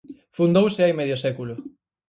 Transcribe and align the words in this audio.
Fundouse 0.37 0.83
hai 0.83 0.93
medio 0.99 1.17
século. 1.25 1.55